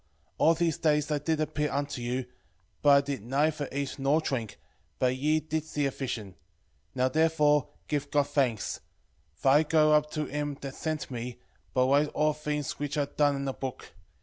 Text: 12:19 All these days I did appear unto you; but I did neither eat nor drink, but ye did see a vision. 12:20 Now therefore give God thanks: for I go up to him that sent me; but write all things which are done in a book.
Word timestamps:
12:19 0.39 0.39
All 0.39 0.53
these 0.55 0.77
days 0.79 1.11
I 1.11 1.19
did 1.19 1.39
appear 1.39 1.71
unto 1.71 2.01
you; 2.01 2.25
but 2.81 2.89
I 2.89 3.01
did 3.01 3.21
neither 3.21 3.69
eat 3.71 3.99
nor 3.99 4.19
drink, 4.19 4.59
but 4.97 5.15
ye 5.15 5.39
did 5.39 5.63
see 5.63 5.85
a 5.85 5.91
vision. 5.91 6.29
12:20 6.31 6.35
Now 6.95 7.09
therefore 7.09 7.67
give 7.87 8.09
God 8.09 8.25
thanks: 8.27 8.79
for 9.35 9.49
I 9.49 9.61
go 9.61 9.93
up 9.93 10.09
to 10.13 10.25
him 10.25 10.57
that 10.61 10.73
sent 10.73 11.11
me; 11.11 11.37
but 11.75 11.87
write 11.87 12.07
all 12.15 12.33
things 12.33 12.79
which 12.79 12.97
are 12.97 13.05
done 13.05 13.35
in 13.35 13.47
a 13.47 13.53
book. 13.53 13.93